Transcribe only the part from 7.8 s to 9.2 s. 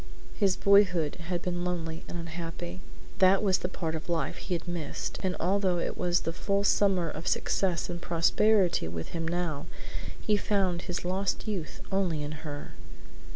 and prosperity with